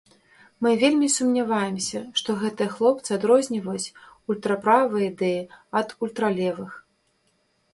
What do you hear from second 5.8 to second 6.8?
ад ультралевых.